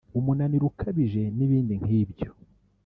umunaniro 0.19 0.65
ukabije 0.71 1.23
n’ibindi 1.37 1.73
nk’ibyo 1.81 2.29